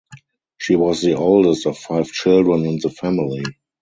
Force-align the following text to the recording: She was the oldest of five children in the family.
She 0.57 0.75
was 0.75 1.01
the 1.03 1.13
oldest 1.13 1.67
of 1.67 1.77
five 1.77 2.07
children 2.07 2.65
in 2.65 2.79
the 2.81 2.89
family. 2.89 3.43